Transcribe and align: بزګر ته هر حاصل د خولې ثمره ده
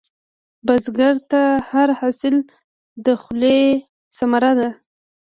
بزګر 0.65 1.15
ته 1.31 1.41
هر 1.71 1.89
حاصل 1.99 2.35
د 3.05 3.07
خولې 3.21 3.57
ثمره 4.17 4.51
ده 4.59 4.69